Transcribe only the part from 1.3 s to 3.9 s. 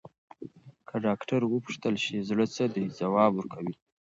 وپوښتل شي، زړه څه دی، ځواب ورکوي.